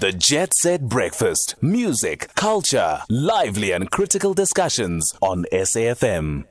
[0.00, 1.56] The Jet Set Breakfast.
[1.60, 6.44] Music, culture, lively and critical discussions on SAFM.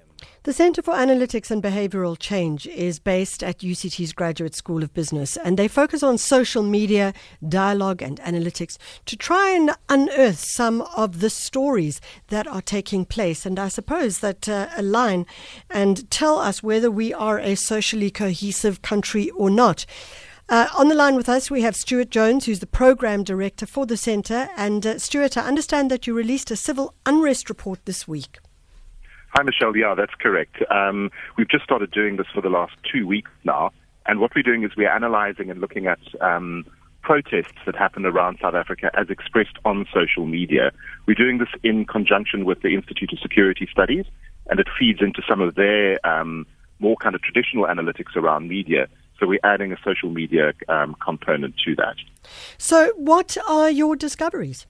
[0.43, 5.37] The Centre for Analytics and Behavioural Change is based at UCT's Graduate School of Business,
[5.37, 7.13] and they focus on social media,
[7.47, 13.45] dialogue, and analytics to try and unearth some of the stories that are taking place.
[13.45, 15.25] And I suppose that uh, align
[15.69, 19.85] and tell us whether we are a socially cohesive country or not.
[20.49, 23.85] Uh, on the line with us, we have Stuart Jones, who's the program director for
[23.85, 24.47] the centre.
[24.55, 28.39] And uh, Stuart, I understand that you released a civil unrest report this week.
[29.33, 29.75] Hi, Michelle.
[29.75, 30.55] Yeah, that's correct.
[30.71, 33.71] Um, we've just started doing this for the last two weeks now.
[34.05, 36.65] And what we're doing is we're analysing and looking at um,
[37.01, 40.71] protests that happen around South Africa as expressed on social media.
[41.07, 44.05] We're doing this in conjunction with the Institute of Security Studies,
[44.49, 46.45] and it feeds into some of their um,
[46.79, 48.87] more kind of traditional analytics around media.
[49.19, 51.95] So we're adding a social media um, component to that.
[52.57, 54.65] So, what are your discoveries?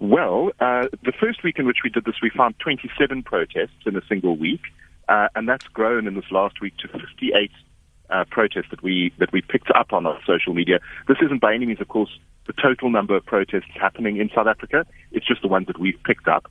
[0.00, 3.96] Well, uh, the first week in which we did this, we found 27 protests in
[3.96, 4.60] a single week,
[5.08, 7.50] uh, and that's grown in this last week to 58
[8.10, 10.78] uh, protests that we that we picked up on our social media.
[11.08, 12.10] This isn't by any means, of course,
[12.46, 14.86] the total number of protests happening in South Africa.
[15.12, 16.50] It's just the ones that we've picked up,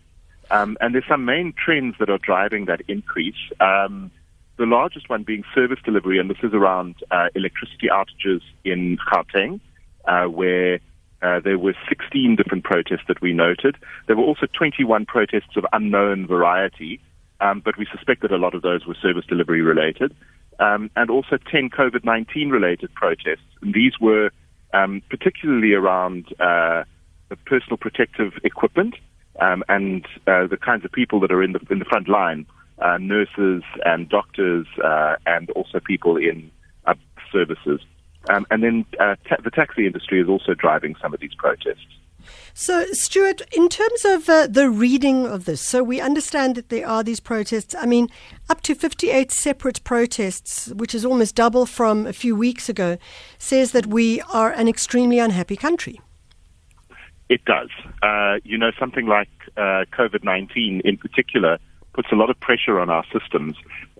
[0.51, 3.35] um, and there's some main trends that are driving that increase.
[3.59, 4.11] Um,
[4.57, 9.59] the largest one being service delivery, and this is around uh, electricity outages in Gauteng,
[10.05, 10.79] uh, where
[11.21, 13.75] uh, there were 16 different protests that we noted.
[14.07, 16.99] There were also 21 protests of unknown variety,
[17.39, 20.15] um, but we suspect that a lot of those were service delivery related,
[20.59, 23.45] um, and also 10 COVID-19 related protests.
[23.61, 24.31] And these were
[24.73, 26.83] um, particularly around uh,
[27.29, 28.95] the personal protective equipment
[29.39, 32.45] um, and uh, the kinds of people that are in the in the front line
[32.79, 36.51] uh, nurses and doctors uh, and also people in
[36.85, 36.93] uh,
[37.31, 37.81] services.
[38.29, 41.85] Um, and then uh, ta- the taxi industry is also driving some of these protests.
[42.53, 46.87] So, Stuart, in terms of uh, the reading of this, so we understand that there
[46.87, 47.75] are these protests.
[47.75, 48.09] I mean,
[48.49, 52.97] up to 58 separate protests, which is almost double from a few weeks ago,
[53.37, 56.01] says that we are an extremely unhappy country.
[57.29, 57.69] It does.
[58.01, 61.59] Uh, you know, something like uh, COVID 19 in particular
[61.97, 63.55] puts a lot of pressure on our systems.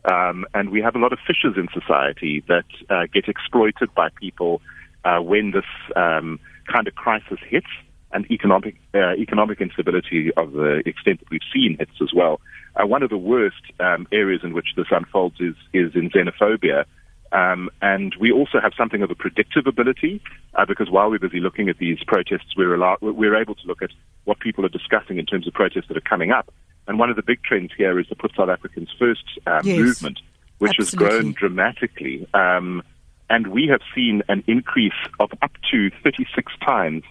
[0.05, 4.09] Um, and we have a lot of fissures in society that uh, get exploited by
[4.09, 4.61] people
[5.03, 5.65] uh, when this
[5.95, 6.39] um,
[6.71, 7.67] kind of crisis hits
[8.13, 12.39] and economic uh, economic instability of the extent that we've seen hits as well.
[12.75, 16.85] Uh, one of the worst um, areas in which this unfolds is is in xenophobia.
[17.31, 20.21] Um, and we also have something of a predictive ability
[20.53, 23.81] uh, because while we're busy looking at these protests, we're, allowed, we're able to look
[23.81, 23.89] at
[24.23, 26.53] what people are discussing in terms of protests that are coming up.
[26.87, 29.77] And one of the big trends here is the Put South Africans First um, yes,
[29.77, 30.19] movement,
[30.59, 31.05] which absolutely.
[31.05, 32.27] has grown dramatically.
[32.33, 32.83] Um,
[33.29, 37.03] and we have seen an increase of up to 36 times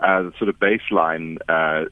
[0.00, 1.86] uh, the sort of baseline uh,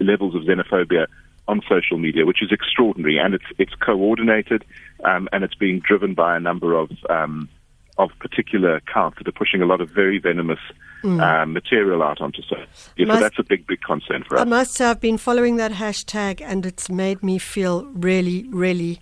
[0.00, 1.06] levels of xenophobia
[1.46, 3.18] on social media, which is extraordinary.
[3.18, 4.64] And it's, it's coordinated
[5.04, 7.48] um, and it's being driven by a number of um,
[7.98, 10.60] of particular accounts that are pushing a lot of very venomous
[11.02, 11.20] mm.
[11.20, 12.66] um, material out onto social
[12.96, 13.14] media.
[13.14, 14.42] So that's a big, big concern for us.
[14.42, 19.00] I must say, I've been following that hashtag, and it's made me feel really, really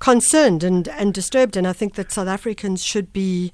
[0.00, 1.56] concerned and, and disturbed.
[1.56, 3.52] And I think that South Africans should be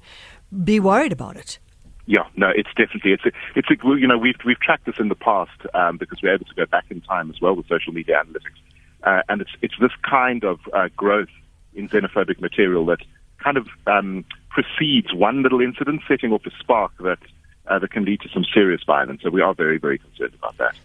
[0.63, 1.59] be worried about it.
[2.07, 5.09] Yeah, no, it's definitely it's a, it's a, you know we've we've tracked this in
[5.09, 7.93] the past um, because we're able to go back in time as well with social
[7.93, 8.59] media analytics,
[9.03, 11.29] uh, and it's it's this kind of uh, growth
[11.75, 12.97] in xenophobic material that
[13.43, 17.19] kind of um, precedes one little incident, setting off a spark that
[17.67, 19.21] uh, that can lead to some serious violence.
[19.21, 20.75] So we are very, very concerned about that.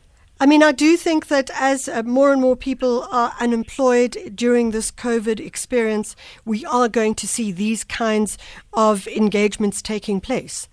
[0.41, 4.73] I mean, I do think that as uh, more and more people are unemployed during
[4.73, 8.37] this COVID experience, we are going to see these kinds
[8.73, 10.69] of engagements taking place.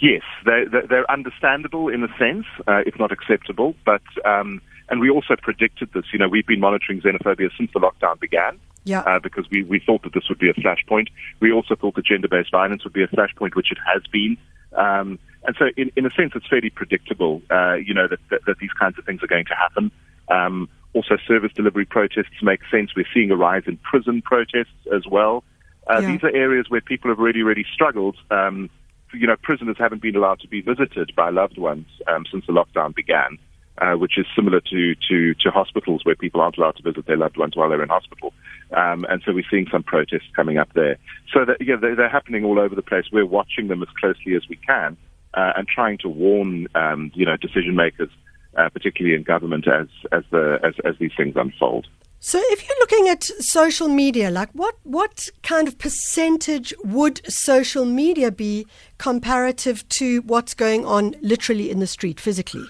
[0.00, 3.76] Yes, they're, they're understandable in a sense, uh, if not acceptable.
[3.84, 4.60] But um,
[4.92, 6.04] and we also predicted this.
[6.12, 9.00] You know, we've been monitoring xenophobia since the lockdown began yeah.
[9.00, 11.06] Uh, because we, we thought that this would be a flashpoint.
[11.40, 14.36] We also thought that gender-based violence would be a flashpoint, which it has been.
[14.76, 18.40] Um, and so, in, in a sense, it's fairly predictable, uh, you know, that, that,
[18.46, 19.90] that, these kinds of things are going to happen.
[20.28, 22.90] Um, also, service delivery protests make sense.
[22.96, 25.44] We're seeing a rise in prison protests as well.
[25.88, 26.12] Uh, yeah.
[26.12, 28.16] These are areas where people have really, really struggled.
[28.30, 28.68] Um,
[29.14, 32.52] you know, prisoners haven't been allowed to be visited by loved ones um, since the
[32.52, 33.38] lockdown began
[33.78, 37.16] uh, which is similar to, to, to hospitals where people aren't allowed to visit their
[37.16, 38.32] loved ones while they're in hospital.
[38.76, 40.98] Um, and so we're seeing some protests coming up there.
[41.32, 43.06] So that, yeah, they're, they're happening all over the place.
[43.12, 44.96] We're watching them as closely as we can
[45.34, 48.10] uh, and trying to warn, um, you know, decision makers,
[48.56, 51.86] uh, particularly in government, as as the as, as these things unfold.
[52.20, 57.84] So, if you're looking at social media, like what what kind of percentage would social
[57.84, 58.66] media be
[58.98, 62.66] comparative to what's going on literally in the street physically?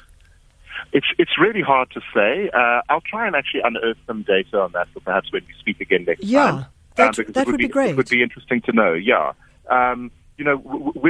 [0.92, 2.50] It's it's really hard to say.
[2.52, 5.80] Uh, I'll try and actually unearth some data on that, for perhaps when we speak
[5.80, 6.66] again next yeah, time.
[6.96, 7.90] that, uh, that would, be, great.
[7.90, 8.92] It would be interesting to know.
[8.92, 9.32] Yeah.
[9.70, 10.56] Um, you know,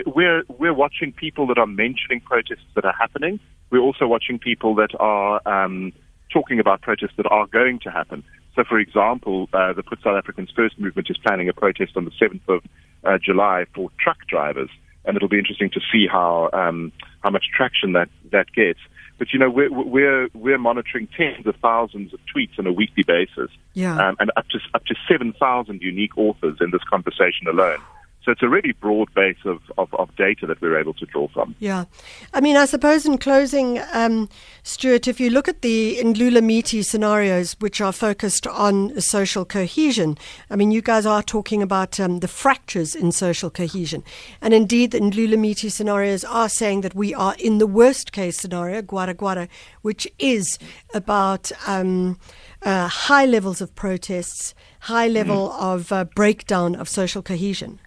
[0.06, 3.40] we're we're watching people that are mentioning protests that are happening.
[3.70, 5.92] We're also watching people that are um,
[6.32, 8.24] talking about protests that are going to happen.
[8.54, 12.04] So, for example, uh, the Put South Africans First movement is planning a protest on
[12.04, 12.62] the 7th of
[13.04, 14.68] uh, July for truck drivers,
[15.04, 18.80] and it'll be interesting to see how um, how much traction that that gets.
[19.22, 23.04] But you know, we're we're we're monitoring tens of thousands of tweets on a weekly
[23.04, 23.96] basis, yeah.
[24.08, 27.78] um, and up to up to seven thousand unique authors in this conversation alone.
[28.24, 31.26] So it's a really broad base of, of, of, data that we're able to draw
[31.28, 31.56] from.
[31.58, 31.86] Yeah.
[32.32, 34.28] I mean, I suppose in closing, um,
[34.62, 40.16] Stuart, if you look at the Indlulamithi scenarios, which are focused on social cohesion,
[40.50, 44.04] I mean, you guys are talking about um, the fractures in social cohesion.
[44.40, 48.82] And indeed, the Indlulamithi scenarios are saying that we are in the worst case scenario,
[48.82, 49.48] Gwara Gwara,
[49.80, 50.60] which is
[50.94, 52.20] about um,
[52.62, 55.60] uh, high levels of protests, high level mm.
[55.60, 57.80] of uh, breakdown of social cohesion.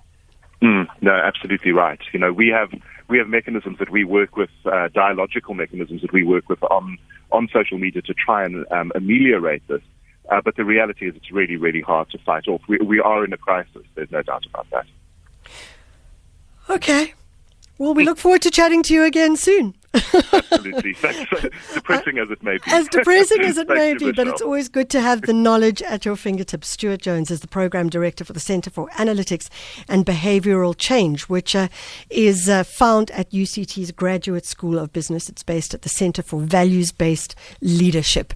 [0.66, 2.00] Mm, no, absolutely right.
[2.12, 2.74] You know, we have
[3.08, 6.98] we have mechanisms that we work with, uh, dialogical mechanisms that we work with on
[7.32, 9.84] on social media to try and um, ameliorate this.
[10.32, 12.62] Uh, but the reality is, it's really, really hard to fight off.
[12.68, 13.84] We, we are in a crisis.
[13.94, 14.88] There's no doubt about that.
[16.68, 17.14] Okay.
[17.78, 19.76] Well, we look forward to chatting to you again soon.
[19.96, 20.94] Absolutely.
[20.94, 21.74] Thanks.
[21.74, 22.64] depressing as it may be.
[22.72, 26.06] As depressing as it may be, but it's always good to have the knowledge at
[26.06, 26.68] your fingertips.
[26.68, 29.50] Stuart Jones is the program director for the Center for Analytics
[29.88, 31.68] and Behavioral Change, which uh,
[32.10, 35.30] is uh, found at UCT's Graduate School of Business.
[35.30, 38.34] It's based at the Center for Values Based Leadership.